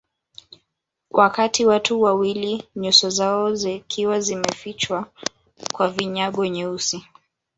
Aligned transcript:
Wakati 1.11 1.65
watu 1.65 2.01
wawili 2.01 2.63
nyuso 2.75 3.09
zao 3.09 3.55
zikiwa 3.55 4.19
zimefichwa 4.19 5.05
kwa 5.73 5.87
vinyago 5.87 6.45
nyeusi 6.47 7.05